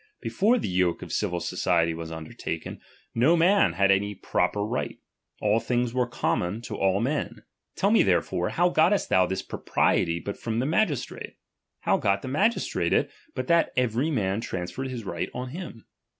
Before 0.19 0.57
the 0.57 0.67
yoke 0.67 1.03
of 1.03 1.13
civil 1.13 1.39
society 1.39 1.93
was 1.93 2.11
undertaken, 2.11 2.81
no 3.13 3.37
man 3.37 3.73
had 3.73 3.91
any 3.91 4.15
proper 4.15 4.65
right; 4.65 4.97
all 5.39 5.59
things 5.59 5.93
were 5.93 6.07
common 6.07 6.59
to 6.61 6.75
all 6.75 6.99
men. 6.99 7.43
Tell 7.75 7.91
me 7.91 8.01
therefore, 8.01 8.49
how 8.49 8.69
gottest 8.69 9.09
thou 9.09 9.27
this 9.27 9.43
praprielt/ 9.43 10.23
but 10.25 10.39
from 10.39 10.57
the 10.57 10.65
ma 10.65 10.85
gistrate? 10.85 11.35
How 11.81 11.97
got 11.99 12.23
the 12.23 12.27
magistrate 12.27 12.93
it, 12.93 13.11
but 13.35 13.45
that 13.45 13.73
every 13.77 14.09
man 14.09 14.41
transferred 14.41 14.87
his 14.87 15.03
right 15.05 15.29
on 15.35 15.49
him 15.49 15.85